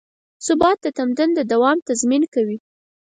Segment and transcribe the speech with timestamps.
[0.45, 2.57] ثبات د تمدن د دوام تضمین کوي.